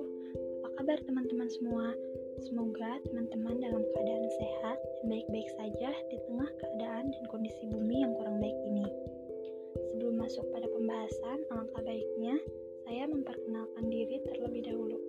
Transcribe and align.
Apa 0.60 0.68
kabar 0.76 1.00
teman-teman 1.08 1.48
semua? 1.56 1.96
Semoga 2.44 3.00
teman-teman 3.08 3.64
dalam 3.64 3.88
keadaan 3.96 4.28
sehat 4.36 4.76
dan 4.76 5.04
baik-baik 5.08 5.48
saja 5.56 5.96
di 6.12 6.20
tengah 6.28 6.52
keadaan 6.60 7.16
dan 7.16 7.24
kondisi 7.32 7.64
bumi 7.72 8.04
yang 8.04 8.12
kurang 8.12 8.44
baik 8.44 8.60
ini. 8.68 8.84
Sebelum 9.96 10.20
masuk 10.20 10.44
pada 10.52 10.68
pembahasan, 10.68 11.48
alangkah 11.48 11.88
baiknya 11.88 12.36
saya 12.84 13.08
memperkenalkan 13.08 13.88
diri 13.88 14.20
terlebih 14.28 14.68
dahulu. 14.68 15.00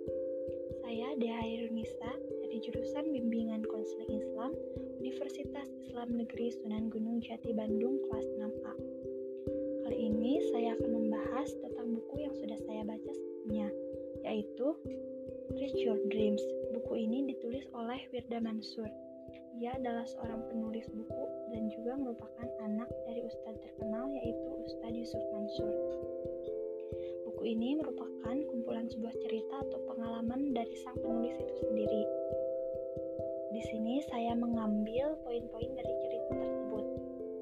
Saya 0.83 1.15
Dea 1.15 1.39
Irunisa 1.47 2.11
dari 2.43 2.59
jurusan 2.59 3.15
Bimbingan 3.15 3.63
Konseling 3.71 4.19
Islam 4.19 4.51
Universitas 4.99 5.71
Islam 5.79 6.19
Negeri 6.19 6.51
Sunan 6.59 6.91
Gunung 6.91 7.23
Jati 7.23 7.55
Bandung 7.55 8.03
kelas 8.03 8.27
6A. 8.35 8.73
Kali 9.87 9.97
ini 10.11 10.43
saya 10.51 10.75
akan 10.75 10.91
membahas 10.91 11.55
tentang 11.63 11.87
buku 11.95 12.27
yang 12.27 12.35
sudah 12.35 12.59
saya 12.67 12.83
baca 12.83 13.11
sebelumnya, 13.15 13.71
yaitu 14.27 14.75
Reach 15.55 15.79
Your 15.79 16.03
Dreams. 16.11 16.43
Buku 16.75 16.99
ini 16.99 17.31
ditulis 17.31 17.63
oleh 17.71 18.03
Wirda 18.11 18.43
Mansur. 18.43 18.91
Ia 19.63 19.79
adalah 19.79 20.03
seorang 20.03 20.43
penulis 20.51 20.83
buku 20.91 21.25
dan 21.55 21.71
juga 21.71 21.95
merupakan 21.95 22.47
anak 22.59 22.91
dari 23.07 23.23
ustadz 23.23 23.63
terkenal 23.63 24.11
yaitu 24.19 24.47
Ustadz 24.67 24.99
Yusuf 24.99 25.23
Mansur. 25.31 25.71
Ini 27.43 27.75
merupakan 27.75 28.35
kumpulan 28.47 28.87
sebuah 28.87 29.19
cerita 29.19 29.67
atau 29.67 29.79
pengalaman 29.91 30.55
dari 30.55 30.79
sang 30.79 30.95
penulis 30.95 31.35
itu 31.35 31.53
sendiri. 31.67 32.03
Di 33.51 33.61
sini 33.67 33.99
saya 34.07 34.31
mengambil 34.31 35.19
poin-poin 35.27 35.71
dari 35.75 35.93
cerita 36.07 36.39
tersebut. 36.39 36.85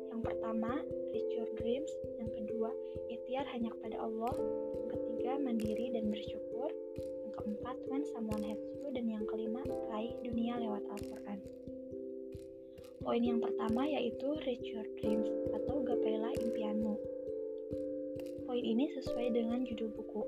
Yang 0.10 0.22
pertama, 0.26 0.82
reach 1.14 1.32
your 1.38 1.46
dreams. 1.54 1.94
Yang 2.18 2.32
kedua, 2.34 2.74
ikhtiar 3.14 3.46
hanya 3.54 3.70
kepada 3.77 4.02
Allah. 4.02 4.34
Yang 4.82 4.90
ketiga, 4.98 5.32
mandiri 5.38 5.93
dan 5.93 6.10
bersyukur. 6.10 6.70
Yang 6.98 7.34
keempat, 7.38 7.77
when 7.86 8.02
someone 8.10 8.41
hates 8.41 8.65
you. 8.74 8.90
Dan 8.90 9.05
yang 9.05 9.30
kelima, 9.30 9.62
raih 9.93 10.18
dunia 10.26 10.58
lewat 10.58 10.82
Al-Quran. 10.98 11.40
Poin 13.05 13.21
yang 13.21 13.38
pertama 13.38 13.86
yaitu 13.86 14.34
reach 14.49 14.65
your 14.65 14.86
dreams 14.98 15.30
atau 15.54 15.82
gapailah 15.86 16.34
impianmu. 16.41 16.71
Poin 18.62 18.77
ini 18.77 18.93
sesuai 18.93 19.34
dengan 19.34 19.65
judul 19.65 19.90
buku. 19.90 20.21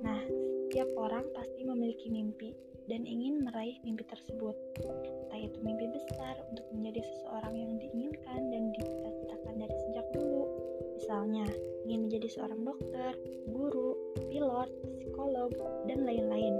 Nah, 0.00 0.16
setiap 0.64 0.88
orang 0.96 1.28
pasti 1.36 1.60
memiliki 1.60 2.08
mimpi, 2.08 2.56
dan 2.88 3.04
ingin 3.04 3.44
meraih 3.44 3.76
mimpi 3.84 4.00
tersebut. 4.08 4.56
Entah 4.80 5.36
itu 5.36 5.60
mimpi 5.60 5.92
besar 5.92 6.40
untuk 6.48 6.64
menjadi 6.72 7.04
seseorang 7.04 7.52
yang 7.52 7.76
diinginkan 7.76 8.48
dan 8.48 8.72
dicita-citakan 8.72 9.54
dari 9.60 9.76
sejak 9.76 10.06
dulu. 10.16 10.48
Misalnya, 10.96 11.44
ingin 11.84 12.08
menjadi 12.08 12.28
seorang 12.32 12.64
dokter, 12.64 13.12
guru, 13.52 13.92
pilot, 14.32 14.72
psikolog, 14.96 15.52
dan 15.84 16.08
lain-lain. 16.08 16.56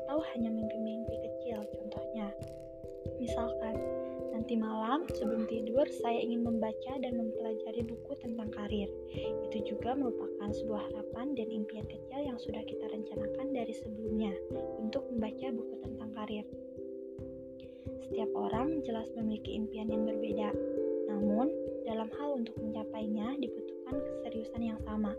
Atau 0.00 0.24
hanya 0.32 0.48
mimpi-mimpi 0.48 1.28
kecil, 1.28 1.60
contohnya. 1.76 2.32
Misalkan, 3.20 3.76
nanti 4.48 4.64
malam 4.64 5.04
sebelum 5.12 5.44
tidur 5.44 5.84
saya 6.00 6.24
ingin 6.24 6.40
membaca 6.40 6.96
dan 7.04 7.20
mempelajari 7.20 7.84
buku 7.84 8.16
tentang 8.16 8.48
karir. 8.48 8.88
Itu 9.44 9.60
juga 9.76 9.92
merupakan 9.92 10.48
sebuah 10.48 10.88
harapan 10.88 11.36
dan 11.36 11.52
impian 11.52 11.84
kecil 11.84 12.16
yang 12.24 12.40
sudah 12.40 12.64
kita 12.64 12.88
rencanakan 12.88 13.52
dari 13.52 13.76
sebelumnya 13.76 14.32
untuk 14.80 15.04
membaca 15.12 15.52
buku 15.52 15.74
tentang 15.84 16.10
karir. 16.16 16.48
Setiap 18.08 18.32
orang 18.32 18.80
jelas 18.88 19.12
memiliki 19.20 19.52
impian 19.52 19.92
yang 19.92 20.08
berbeda, 20.08 20.48
namun 21.12 21.52
dalam 21.84 22.08
hal 22.16 22.40
untuk 22.40 22.56
mencapainya 22.56 23.36
dibutuhkan 23.44 24.00
keseriusan 24.00 24.64
yang 24.64 24.80
sama. 24.88 25.12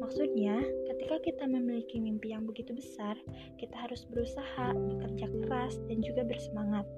Maksudnya, 0.00 0.56
ketika 0.88 1.20
kita 1.20 1.44
memiliki 1.44 2.00
mimpi 2.00 2.32
yang 2.32 2.48
begitu 2.48 2.72
besar, 2.72 3.20
kita 3.60 3.76
harus 3.76 4.08
berusaha, 4.08 4.72
bekerja 4.72 5.28
keras, 5.44 5.76
dan 5.84 6.00
juga 6.00 6.24
bersemangat. 6.24 6.88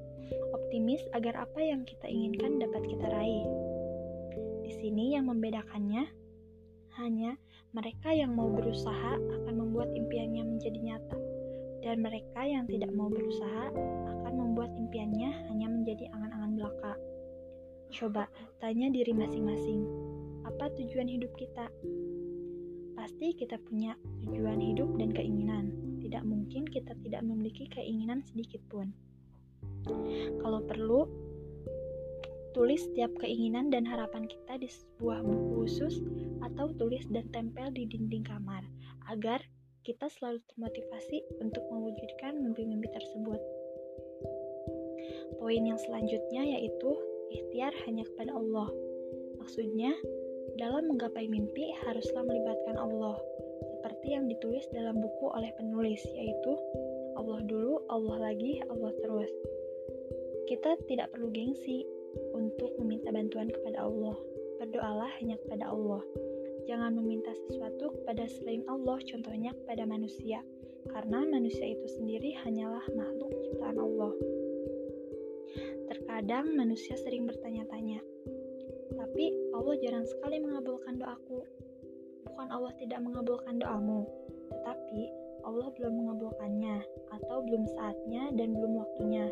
Optimis 0.54 1.02
agar 1.14 1.46
apa 1.46 1.60
yang 1.62 1.82
kita 1.82 2.06
inginkan 2.06 2.62
dapat 2.62 2.86
kita 2.86 3.06
raih. 3.10 3.46
Di 4.66 4.72
sini 4.78 5.18
yang 5.18 5.26
membedakannya 5.26 6.06
hanya 6.98 7.34
mereka 7.70 8.10
yang 8.10 8.34
mau 8.34 8.50
berusaha 8.50 9.19
akan 9.19 9.54
membuat 9.54 9.94
impiannya 9.94 10.42
menjadi 10.42 10.78
nyata, 10.78 11.19
dan 11.86 12.02
mereka 12.02 12.42
yang 12.42 12.66
tidak 12.66 12.90
mau 12.94 13.06
berusaha 13.06 13.70
akan 14.10 14.32
membuat 14.34 14.74
impiannya 14.74 15.30
hanya 15.50 15.66
menjadi 15.70 16.10
angan-angan 16.14 16.52
belaka. 16.58 16.92
Coba 17.90 18.30
tanya 18.62 18.90
diri 18.90 19.10
masing-masing, 19.10 19.82
apa 20.46 20.70
tujuan 20.78 21.10
hidup 21.10 21.30
kita? 21.34 21.66
Pasti 22.94 23.32
kita 23.32 23.56
punya 23.64 23.96
tujuan 24.22 24.60
hidup 24.60 24.92
dan 25.00 25.10
keinginan. 25.14 25.72
Tidak 26.04 26.22
mungkin 26.26 26.69
kita 26.69 26.92
tidak 27.00 27.22
memiliki 27.24 27.64
keinginan 27.70 28.20
sedikit 28.28 28.60
pun. 28.69 28.92
Kalau 30.41 30.60
perlu, 30.66 31.06
Tulis 32.50 32.82
setiap 32.82 33.14
keinginan 33.22 33.70
dan 33.70 33.86
harapan 33.86 34.26
kita 34.26 34.58
di 34.58 34.66
sebuah 34.66 35.22
buku 35.22 35.62
khusus 35.62 36.02
atau 36.42 36.74
tulis 36.74 37.06
dan 37.14 37.22
tempel 37.30 37.70
di 37.70 37.86
dinding 37.86 38.26
kamar 38.26 38.66
agar 39.06 39.38
kita 39.86 40.10
selalu 40.10 40.42
termotivasi 40.50 41.22
untuk 41.38 41.62
mewujudkan 41.70 42.42
mimpi-mimpi 42.42 42.90
tersebut. 42.90 43.38
Poin 45.38 45.62
yang 45.62 45.78
selanjutnya 45.78 46.42
yaitu 46.42 46.90
ikhtiar 47.30 47.70
hanya 47.86 48.02
kepada 48.02 48.34
Allah. 48.34 48.66
Maksudnya, 49.38 49.94
dalam 50.58 50.90
menggapai 50.90 51.30
mimpi 51.30 51.70
haruslah 51.86 52.26
melibatkan 52.26 52.74
Allah, 52.82 53.14
seperti 53.78 54.19
yang 54.19 54.26
ditulis 54.26 54.66
dalam 54.74 54.98
buku 54.98 55.30
oleh 55.30 55.54
penulis, 55.54 56.02
yaitu 56.19 56.58
Allah 57.14 57.46
dulu, 57.46 57.78
Allah 57.94 58.34
lagi, 58.34 58.58
Allah 58.66 58.90
terus. 59.06 59.30
Kita 60.50 60.75
tidak 60.91 61.15
perlu 61.15 61.31
gengsi, 61.31 61.87
untuk 62.34 62.75
meminta 62.83 63.15
bantuan 63.15 63.47
kepada 63.47 63.87
Allah. 63.87 64.19
Berdoalah 64.59 65.11
hanya 65.22 65.38
kepada 65.47 65.71
Allah. 65.71 66.03
Jangan 66.66 66.99
meminta 66.99 67.33
sesuatu 67.47 67.94
kepada 67.94 68.27
selain 68.27 68.66
Allah, 68.66 68.99
contohnya 69.06 69.55
kepada 69.62 69.87
manusia, 69.87 70.43
karena 70.91 71.25
manusia 71.25 71.71
itu 71.71 71.87
sendiri 71.94 72.37
hanyalah 72.43 72.83
makhluk 72.93 73.31
ciptaan 73.47 73.78
Allah. 73.78 74.12
Terkadang 75.91 76.55
manusia 76.55 76.94
sering 76.99 77.27
bertanya-tanya, 77.27 78.03
tapi 78.94 79.34
Allah 79.55 79.75
jarang 79.82 80.06
sekali 80.06 80.38
mengabulkan 80.38 80.99
doaku. 80.99 81.47
Bukan 82.27 82.49
Allah 82.53 82.75
tidak 82.78 83.00
mengabulkan 83.03 83.59
doamu, 83.59 84.06
tetapi 84.50 85.03
Allah 85.44 85.68
belum 85.76 85.92
mengabulkannya, 86.04 86.82
atau 87.14 87.42
belum 87.44 87.64
saatnya 87.76 88.32
dan 88.36 88.54
belum 88.56 88.80
waktunya, 88.80 89.28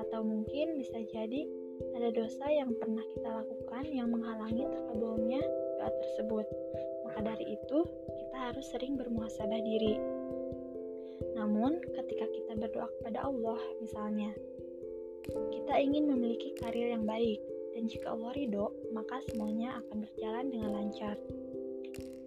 atau 0.00 0.20
mungkin 0.22 0.78
bisa 0.78 0.98
jadi 1.10 1.46
ada 1.94 2.08
dosa 2.14 2.46
yang 2.50 2.70
pernah 2.78 3.02
kita 3.14 3.28
lakukan 3.42 3.84
yang 3.90 4.08
menghalangi 4.10 4.64
terkabulnya 4.66 5.42
doa 5.78 5.90
tersebut. 5.90 6.46
Maka 7.08 7.18
dari 7.34 7.58
itu, 7.58 7.78
kita 8.06 8.36
harus 8.50 8.66
sering 8.70 8.94
bermuhasabah 8.98 9.60
diri. 9.62 9.94
Namun, 11.34 11.82
ketika 11.82 12.26
kita 12.30 12.52
berdoa 12.58 12.88
kepada 13.00 13.26
Allah, 13.26 13.60
misalnya, 13.78 14.30
kita 15.24 15.74
ingin 15.80 16.10
memiliki 16.10 16.52
karir 16.60 16.94
yang 16.94 17.06
baik, 17.06 17.40
dan 17.74 17.90
jika 17.90 18.14
Allah 18.14 18.30
ridho, 18.38 18.70
maka 18.94 19.18
semuanya 19.30 19.82
akan 19.82 20.06
berjalan 20.06 20.46
dengan 20.50 20.70
lancar. 20.78 21.18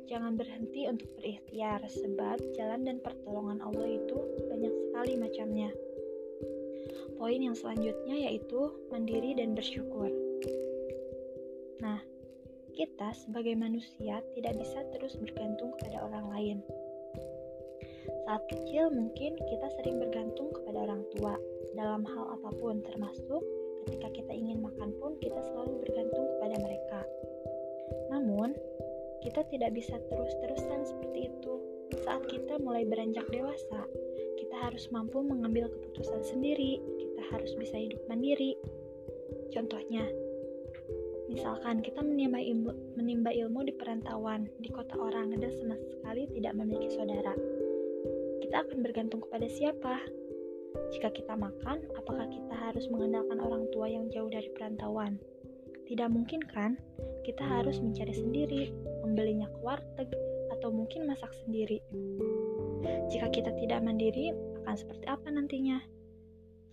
Jangan 0.08 0.40
berhenti 0.40 0.88
untuk 0.88 1.12
berikhtiar, 1.20 1.84
sebab 1.84 2.40
jalan 2.56 2.88
dan 2.88 2.98
pertolongan 3.04 3.60
Allah 3.60 3.88
itu 3.92 4.18
banyak 4.48 4.74
sekali 4.88 5.14
macamnya. 5.20 5.70
Poin 7.20 7.40
yang 7.44 7.58
selanjutnya 7.58 8.16
yaitu 8.32 8.72
mandiri 8.88 9.36
dan 9.36 9.52
bersyukur. 9.52 10.08
Nah, 11.84 12.00
kita 12.72 13.10
sebagai 13.20 13.58
manusia 13.60 14.24
tidak 14.38 14.54
bisa 14.56 14.80
terus 14.96 15.20
bergantung 15.20 15.76
kepada 15.76 16.08
orang 16.08 16.26
lain. 16.32 16.58
Saat 18.24 18.44
kecil 18.48 18.92
mungkin 18.92 19.36
kita 19.36 19.68
sering 19.80 20.00
bergantung 20.00 20.52
kepada 20.56 20.88
orang 20.88 21.04
tua 21.16 21.36
dalam 21.76 22.08
hal 22.08 22.38
apa 22.38 22.50
pun 22.60 22.80
termasuk 22.84 23.44
ketika 23.88 24.08
kita 24.12 24.32
ingin 24.36 24.64
makan 24.64 24.92
pun 25.00 25.16
kita 25.20 25.40
selalu 25.52 25.80
bergantung 25.84 26.26
kepada 26.38 26.56
mereka. 26.60 27.00
Kita 29.28 29.44
tidak 29.52 29.76
bisa 29.76 30.00
terus-terusan 30.08 30.88
seperti 30.88 31.28
itu. 31.28 31.54
Saat 32.08 32.32
kita 32.32 32.64
mulai 32.64 32.88
beranjak 32.88 33.28
dewasa, 33.28 33.84
kita 34.40 34.56
harus 34.56 34.88
mampu 34.88 35.20
mengambil 35.20 35.68
keputusan 35.68 36.24
sendiri, 36.24 36.80
kita 36.96 37.36
harus 37.36 37.52
bisa 37.60 37.76
hidup 37.76 38.00
mandiri. 38.08 38.56
Contohnya, 39.52 40.08
misalkan 41.28 41.84
kita 41.84 42.00
menimba 42.08 42.40
ilmu, 42.40 42.72
menimba 42.96 43.36
ilmu 43.36 43.68
di 43.68 43.76
perantauan, 43.76 44.48
di 44.64 44.72
kota 44.72 44.96
orang 44.96 45.36
dan 45.36 45.52
sama 45.60 45.76
sekali 45.76 46.24
tidak 46.32 46.56
memiliki 46.56 46.96
saudara. 46.96 47.36
Kita 48.40 48.64
akan 48.64 48.80
bergantung 48.80 49.28
kepada 49.28 49.52
siapa? 49.52 50.08
Jika 50.96 51.12
kita 51.12 51.36
makan, 51.36 51.84
apakah 52.00 52.32
kita 52.32 52.56
harus 52.56 52.88
mengandalkan 52.88 53.44
orang 53.44 53.68
tua 53.76 53.92
yang 53.92 54.08
jauh 54.08 54.32
dari 54.32 54.48
perantauan? 54.56 55.20
Tidak 55.88 56.10
mungkin 56.12 56.44
kan 56.44 56.76
kita 57.24 57.44
harus 57.44 57.80
mencari 57.80 58.12
sendiri, 58.12 58.76
membelinya 59.04 59.48
ke 59.48 59.60
warteg, 59.64 60.12
atau 60.52 60.68
mungkin 60.68 61.08
masak 61.08 61.32
sendiri. 61.48 61.80
Jika 63.08 63.32
kita 63.32 63.56
tidak 63.56 63.80
mandiri, 63.84 64.36
akan 64.64 64.76
seperti 64.76 65.06
apa 65.08 65.28
nantinya? 65.32 65.80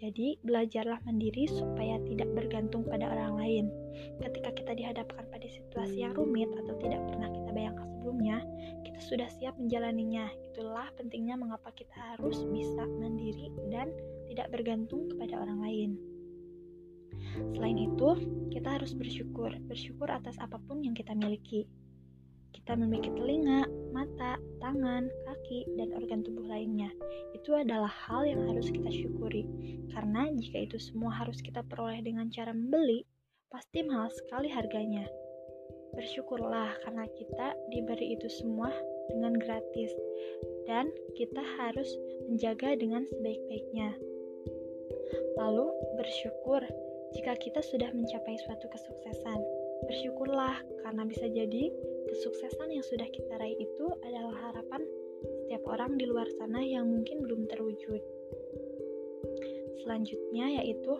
Jadi, 0.03 0.37
belajarlah 0.43 1.01
mandiri 1.07 1.47
supaya 1.47 1.97
tidak 2.05 2.29
bergantung 2.35 2.83
pada 2.85 3.09
orang 3.09 3.39
lain. 3.39 3.65
Ketika 4.21 4.51
kita 4.53 4.73
dihadapkan 4.75 5.25
pada 5.31 5.47
situasi 5.47 6.03
yang 6.03 6.13
rumit 6.19 6.51
atau 6.61 6.75
tidak 6.83 7.01
pernah 7.07 7.31
kita 7.31 7.51
bayangkan 7.55 7.89
sebelumnya, 7.95 8.43
kita 8.83 9.01
sudah 9.01 9.29
siap 9.31 9.55
menjalaninya. 9.57 10.29
Itulah 10.53 10.91
pentingnya 10.99 11.39
mengapa 11.39 11.71
kita 11.73 11.95
harus 11.95 12.43
bisa 12.51 12.85
mandiri 13.01 13.49
dan 13.71 13.95
tidak 14.27 14.51
bergantung 14.51 15.07
kepada 15.09 15.41
orang 15.41 15.63
lain. 15.63 16.14
Selain 17.55 17.79
itu, 17.79 18.09
kita 18.55 18.79
harus 18.79 18.95
bersyukur, 18.95 19.51
bersyukur 19.67 20.07
atas 20.07 20.39
apa 20.39 20.59
pun 20.65 20.83
yang 20.83 20.95
kita 20.95 21.15
miliki. 21.15 21.67
Kita 22.55 22.79
memiliki 22.79 23.11
telinga, 23.11 23.67
mata, 23.91 24.39
tangan, 24.63 25.11
kaki, 25.27 25.67
dan 25.75 25.91
organ 25.93 26.23
tubuh 26.23 26.47
lainnya. 26.47 26.89
Itu 27.35 27.59
adalah 27.59 27.91
hal 27.91 28.25
yang 28.25 28.47
harus 28.47 28.71
kita 28.71 28.89
syukuri, 28.95 29.45
karena 29.91 30.31
jika 30.39 30.71
itu 30.71 30.79
semua 30.79 31.11
harus 31.13 31.43
kita 31.43 31.67
peroleh 31.67 31.99
dengan 32.01 32.31
cara 32.31 32.55
membeli, 32.55 33.03
pasti 33.51 33.83
mahal 33.83 34.09
sekali 34.15 34.47
harganya. 34.49 35.05
Bersyukurlah 35.99 36.75
karena 36.87 37.07
kita 37.19 37.55
diberi 37.75 38.19
itu 38.19 38.31
semua 38.31 38.71
dengan 39.11 39.35
gratis, 39.35 39.91
dan 40.71 40.89
kita 41.19 41.43
harus 41.59 41.91
menjaga 42.31 42.79
dengan 42.79 43.03
sebaik-baiknya. 43.13 43.99
Lalu, 45.39 45.67
bersyukur 45.99 46.63
jika 47.15 47.33
kita 47.39 47.63
sudah 47.63 47.95
mencapai 47.95 48.35
suatu 48.43 48.67
kesuksesan. 48.67 49.41
Bersyukurlah 49.87 50.59
karena 50.83 51.03
bisa 51.07 51.31
jadi 51.31 51.71
kesuksesan 52.11 52.75
yang 52.75 52.85
sudah 52.85 53.07
kita 53.11 53.39
raih 53.39 53.59
itu 53.59 53.87
adalah 54.03 54.35
harapan 54.51 54.83
setiap 55.25 55.63
orang 55.71 55.97
di 55.97 56.05
luar 56.11 56.29
sana 56.37 56.61
yang 56.61 56.91
mungkin 56.91 57.23
belum 57.23 57.47
terwujud. 57.49 58.03
Selanjutnya 59.85 60.61
yaitu 60.63 60.95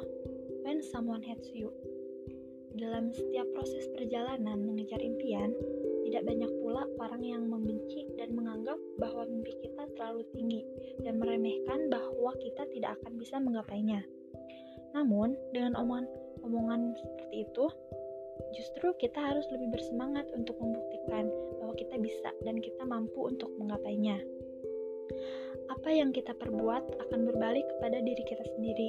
when 0.63 0.81
someone 0.81 1.25
hates 1.25 1.51
you. 1.53 1.75
Dalam 2.75 3.15
setiap 3.15 3.47
proses 3.55 3.87
perjalanan 3.95 4.59
mengejar 4.67 4.99
impian, 4.99 5.55
tidak 6.05 6.27
banyak 6.27 6.53
pula 6.59 6.83
orang 6.99 7.23
yang 7.23 7.43
membenci 7.47 8.07
dan 8.19 8.35
menganggap 8.35 8.77
bahwa 8.99 9.27
mimpi 9.31 9.55
kita 9.63 9.87
terlalu 9.95 10.27
tinggi 10.35 10.63
dan 11.03 11.23
meremehkan 11.23 11.87
bahwa 11.87 12.35
kita 12.43 12.67
tidak 12.75 12.99
akan 13.01 13.15
bisa 13.19 13.39
menggapainya. 13.39 14.03
Namun, 14.95 15.35
dengan 15.51 15.75
omongan, 15.75 16.07
omongan 16.47 16.95
seperti 16.95 17.51
itu, 17.51 17.67
justru 18.55 18.95
kita 19.03 19.19
harus 19.19 19.43
lebih 19.51 19.75
bersemangat 19.75 20.31
untuk 20.33 20.55
membuktikan 20.63 21.27
bahwa 21.59 21.75
kita 21.75 21.99
bisa 21.99 22.31
dan 22.47 22.63
kita 22.63 22.83
mampu 22.87 23.27
untuk 23.27 23.51
menggapainya. 23.59 24.23
Apa 25.75 25.91
yang 25.91 26.15
kita 26.15 26.33
perbuat 26.39 26.85
akan 27.09 27.21
berbalik 27.27 27.67
kepada 27.77 27.99
diri 28.01 28.23
kita 28.25 28.45
sendiri. 28.55 28.89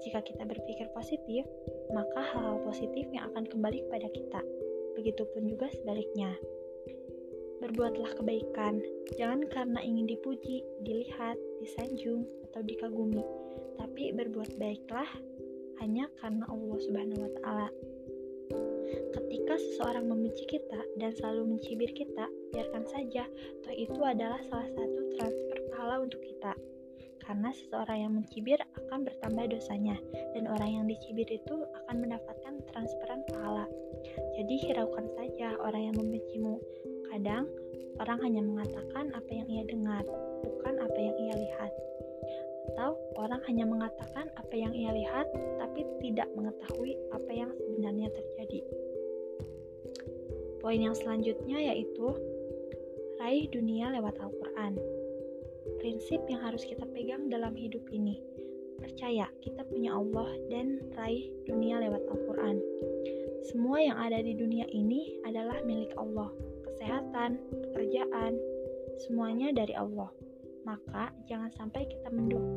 Jika 0.00 0.24
kita 0.24 0.48
berpikir 0.48 0.88
positif, 0.96 1.44
maka 1.92 2.24
hal-hal 2.32 2.62
positif 2.64 3.04
yang 3.12 3.28
akan 3.34 3.44
kembali 3.44 3.84
kepada 3.90 4.08
kita. 4.08 4.40
Begitupun 4.96 5.44
juga 5.50 5.68
sebaliknya. 5.76 6.32
Berbuatlah 7.60 8.16
kebaikan, 8.16 8.80
jangan 9.20 9.44
karena 9.52 9.84
ingin 9.84 10.08
dipuji, 10.08 10.64
dilihat, 10.80 11.36
disanjung, 11.60 12.24
atau 12.48 12.64
dikagumi, 12.64 13.20
tapi 13.76 14.16
berbuat 14.16 14.56
baiklah 14.56 15.06
hanya 15.80 16.06
karena 16.20 16.44
Allah 16.46 16.78
Subhanahu 16.84 17.20
wa 17.24 17.32
taala. 17.40 17.68
Ketika 19.10 19.54
seseorang 19.56 20.06
membenci 20.10 20.44
kita 20.46 20.80
dan 20.98 21.10
selalu 21.16 21.56
mencibir 21.56 21.90
kita, 21.94 22.26
biarkan 22.54 22.84
saja, 22.86 23.26
toh 23.62 23.74
itu 23.74 23.98
adalah 24.02 24.38
salah 24.50 24.68
satu 24.74 25.00
transfer 25.16 25.58
pahala 25.72 26.02
untuk 26.04 26.20
kita. 26.22 26.52
Karena 27.22 27.54
seseorang 27.54 27.98
yang 28.02 28.12
mencibir 28.18 28.58
akan 28.74 29.06
bertambah 29.06 29.54
dosanya, 29.54 29.94
dan 30.34 30.50
orang 30.50 30.82
yang 30.82 30.84
dicibir 30.90 31.30
itu 31.30 31.62
akan 31.84 31.96
mendapatkan 32.02 32.54
transferan 32.74 33.22
pahala. 33.30 33.70
Jadi 34.34 34.54
hiraukan 34.66 35.06
saja 35.14 35.54
orang 35.62 35.90
yang 35.90 35.96
membencimu. 35.98 36.58
Kadang 37.14 37.46
orang 38.02 38.18
hanya 38.26 38.42
mengatakan 38.42 39.14
apa 39.14 39.30
yang 39.30 39.46
ia 39.46 39.62
dengar, 39.62 40.02
bukan 40.42 40.74
apa 40.82 40.98
yang 40.98 41.16
ia 41.22 41.34
lihat 41.38 41.72
atau 42.74 42.94
orang 43.18 43.42
hanya 43.50 43.66
mengatakan 43.66 44.30
apa 44.38 44.54
yang 44.54 44.70
ia 44.70 44.94
lihat 44.94 45.26
tapi 45.58 45.82
tidak 45.98 46.30
mengetahui 46.38 46.94
apa 47.10 47.30
yang 47.34 47.50
sebenarnya 47.58 48.08
terjadi. 48.14 48.60
Poin 50.62 50.78
yang 50.78 50.94
selanjutnya 50.94 51.72
yaitu 51.72 52.14
raih 53.18 53.48
dunia 53.50 53.90
lewat 53.90 54.16
Al-Quran. 54.22 54.78
Prinsip 55.80 56.20
yang 56.28 56.44
harus 56.44 56.62
kita 56.62 56.84
pegang 56.92 57.32
dalam 57.32 57.56
hidup 57.56 57.82
ini. 57.90 58.20
Percaya 58.80 59.28
kita 59.44 59.64
punya 59.68 59.92
Allah 59.92 60.28
dan 60.48 60.80
raih 60.96 61.32
dunia 61.48 61.80
lewat 61.84 62.00
Al-Quran. 62.06 62.56
Semua 63.48 63.80
yang 63.80 63.96
ada 63.96 64.20
di 64.20 64.36
dunia 64.36 64.68
ini 64.68 65.20
adalah 65.24 65.58
milik 65.64 65.92
Allah. 65.96 66.28
Kesehatan, 66.64 67.40
pekerjaan, 67.50 68.36
semuanya 69.00 69.52
dari 69.52 69.72
Allah 69.76 70.12
maka 70.64 71.10
jangan 71.26 71.50
sampai 71.56 71.86
kita 71.88 72.08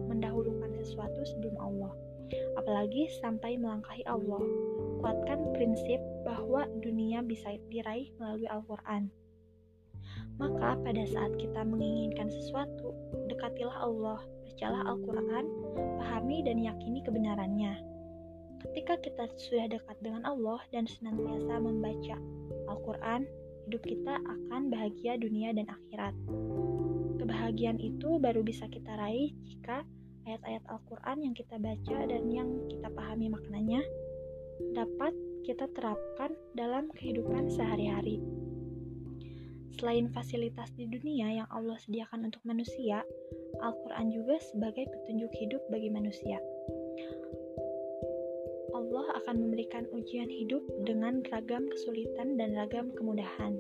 mendahulukan 0.10 0.72
sesuatu 0.82 1.22
sebelum 1.24 1.56
Allah, 1.60 1.94
apalagi 2.60 3.08
sampai 3.22 3.56
melangkahi 3.56 4.04
Allah. 4.08 4.44
Kuatkan 5.04 5.52
prinsip 5.56 6.00
bahwa 6.24 6.68
dunia 6.80 7.20
bisa 7.24 7.56
diraih 7.68 8.12
melalui 8.20 8.48
Al-Quran. 8.48 9.12
Maka 10.42 10.80
pada 10.82 11.04
saat 11.06 11.36
kita 11.38 11.62
menginginkan 11.62 12.32
sesuatu, 12.32 12.96
dekatilah 13.30 13.78
Allah, 13.78 14.20
bacalah 14.48 14.82
Al-Quran, 14.90 15.46
pahami 16.02 16.42
dan 16.42 16.58
yakini 16.58 17.06
kebenarannya. 17.06 17.78
Ketika 18.64 18.96
kita 19.04 19.28
sudah 19.36 19.68
dekat 19.68 19.98
dengan 20.00 20.24
Allah 20.24 20.64
dan 20.72 20.88
senantiasa 20.88 21.60
membaca 21.60 22.16
Al-Quran, 22.72 23.28
hidup 23.68 23.84
kita 23.84 24.16
akan 24.24 24.72
bahagia 24.72 25.20
dunia 25.20 25.52
dan 25.52 25.68
akhirat. 25.68 26.16
Kebahagiaan 27.24 27.80
itu 27.80 28.20
baru 28.20 28.44
bisa 28.44 28.68
kita 28.68 29.00
raih 29.00 29.32
jika 29.48 29.88
ayat-ayat 30.28 30.60
Al-Quran 30.68 31.18
yang 31.24 31.32
kita 31.32 31.56
baca 31.56 31.98
dan 32.04 32.28
yang 32.28 32.52
kita 32.68 32.92
pahami 32.92 33.32
maknanya 33.32 33.80
dapat 34.76 35.16
kita 35.48 35.72
terapkan 35.72 36.36
dalam 36.52 36.92
kehidupan 36.92 37.48
sehari-hari. 37.48 38.20
Selain 39.80 40.12
fasilitas 40.12 40.76
di 40.76 40.84
dunia 40.84 41.32
yang 41.32 41.48
Allah 41.48 41.80
sediakan 41.80 42.28
untuk 42.28 42.44
manusia, 42.44 43.08
Al-Quran 43.64 44.12
juga 44.12 44.44
sebagai 44.44 44.84
petunjuk 44.92 45.32
hidup 45.40 45.64
bagi 45.72 45.96
manusia. 45.96 46.44
Allah 48.76 49.16
akan 49.24 49.48
memberikan 49.48 49.88
ujian 49.96 50.28
hidup 50.28 50.60
dengan 50.84 51.24
ragam 51.32 51.72
kesulitan 51.72 52.36
dan 52.36 52.52
ragam 52.52 52.92
kemudahan. 53.00 53.56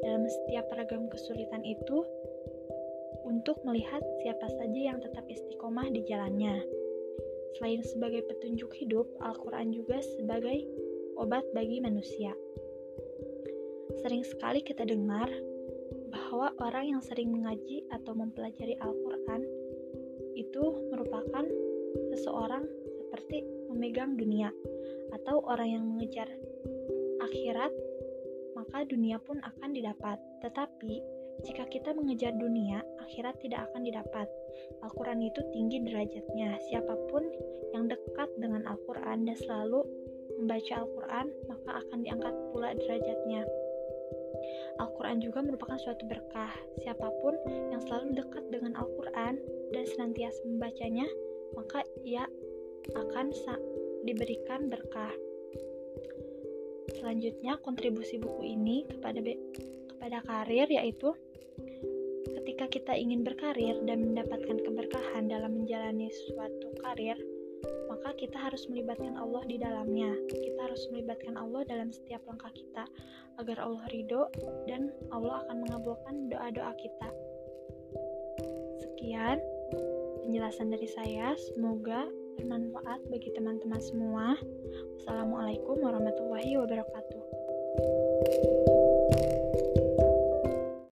Dalam 0.00 0.24
setiap 0.24 0.64
ragam 0.72 1.12
kesulitan 1.12 1.60
itu, 1.60 2.00
untuk 3.26 3.58
melihat 3.66 4.00
siapa 4.22 4.46
saja 4.46 4.94
yang 4.94 5.02
tetap 5.02 5.26
istiqomah 5.26 5.90
di 5.90 6.06
jalannya. 6.06 6.62
Selain 7.58 7.82
sebagai 7.82 8.22
petunjuk 8.30 8.70
hidup, 8.78 9.10
Al-Quran 9.18 9.74
juga 9.74 9.98
sebagai 9.98 10.62
obat 11.18 11.42
bagi 11.50 11.82
manusia. 11.82 12.30
Sering 14.06 14.22
sekali 14.22 14.62
kita 14.62 14.86
dengar 14.86 15.26
bahwa 16.14 16.54
orang 16.62 16.96
yang 16.96 17.02
sering 17.02 17.34
mengaji 17.34 17.82
atau 17.90 18.14
mempelajari 18.14 18.78
Al-Quran 18.78 19.42
itu 20.38 20.64
merupakan 20.94 21.44
seseorang 22.14 22.62
seperti 22.94 23.42
memegang 23.72 24.14
dunia 24.14 24.52
atau 25.16 25.42
orang 25.48 25.68
yang 25.74 25.84
mengejar 25.84 26.28
akhirat 27.24 27.72
maka 28.56 28.88
dunia 28.88 29.20
pun 29.20 29.36
akan 29.44 29.70
didapat. 29.76 30.16
Tetapi 30.40 31.15
jika 31.44 31.68
kita 31.68 31.92
mengejar 31.92 32.32
dunia, 32.36 32.80
akhirat 33.04 33.36
tidak 33.44 33.68
akan 33.70 33.84
didapat. 33.84 34.28
Al-Quran 34.80 35.20
itu 35.20 35.40
tinggi 35.52 35.84
derajatnya. 35.84 36.56
Siapa 36.70 36.94
pun 37.12 37.26
yang 37.76 37.90
dekat 37.90 38.30
dengan 38.40 38.64
Al-Quran 38.64 39.28
dan 39.28 39.36
selalu 39.36 39.84
membaca 40.40 40.74
Al-Quran, 40.80 41.26
maka 41.48 41.70
akan 41.84 41.98
diangkat 42.00 42.34
pula 42.52 42.72
derajatnya. 42.72 43.44
Al-Quran 44.76 45.18
juga 45.24 45.40
merupakan 45.44 45.78
suatu 45.80 46.04
berkah. 46.08 46.52
Siapa 46.84 47.08
pun 47.24 47.34
yang 47.72 47.80
selalu 47.84 48.16
dekat 48.16 48.44
dengan 48.52 48.76
Al-Quran 48.76 49.40
dan 49.72 49.84
senantiasa 49.88 50.40
membacanya, 50.44 51.08
maka 51.56 51.80
ia 52.04 52.28
akan 52.94 53.32
diberikan 54.04 54.68
berkah. 54.70 55.10
Selanjutnya, 56.96 57.58
kontribusi 57.60 58.16
buku 58.16 58.56
ini 58.56 58.86
kepada 58.86 59.18
kepada 60.06 60.22
karir 60.22 60.70
yaitu 60.70 61.10
ketika 62.38 62.70
kita 62.70 62.94
ingin 62.94 63.26
berkarir 63.26 63.74
dan 63.90 64.06
mendapatkan 64.06 64.54
keberkahan 64.62 65.26
dalam 65.26 65.58
menjalani 65.58 66.06
suatu 66.30 66.70
karir, 66.78 67.18
maka 67.90 68.14
kita 68.14 68.38
harus 68.38 68.70
melibatkan 68.70 69.18
Allah 69.18 69.42
di 69.50 69.58
dalamnya. 69.58 70.14
Kita 70.30 70.70
harus 70.70 70.86
melibatkan 70.94 71.34
Allah 71.34 71.66
dalam 71.66 71.90
setiap 71.90 72.22
langkah 72.30 72.54
kita 72.54 72.86
agar 73.42 73.58
Allah 73.58 73.82
ridho 73.90 74.30
dan 74.70 74.94
Allah 75.10 75.42
akan 75.42 75.66
mengabulkan 75.66 76.30
doa-doa 76.30 76.70
kita. 76.78 77.10
Sekian 78.78 79.42
penjelasan 80.22 80.70
dari 80.70 80.86
saya. 80.86 81.34
Semoga 81.50 82.06
bermanfaat 82.38 83.02
bagi 83.10 83.34
teman-teman 83.34 83.82
semua. 83.82 84.38
Wassalamualaikum 85.02 85.82
warahmatullahi 85.82 86.62
wabarakatuh. 86.62 87.26